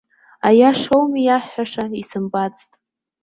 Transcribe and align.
Аиашоуми 0.47 1.21
иаҳҳәаша 1.23 1.83
исымбацт. 2.01 2.71